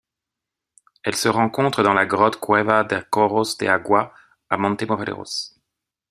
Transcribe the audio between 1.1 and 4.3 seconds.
se rencontre dans la grotte Cueva de Chorros de Agua